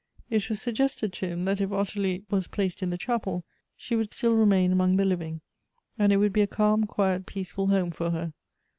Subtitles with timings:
[0.31, 3.45] It was suggested to him that if Ottilie was 318 Goethe's placed in the chapel,
[3.75, 5.41] she would still remain among the living,
[5.99, 8.33] and it would be a calm, quiet, peaceful homo for her.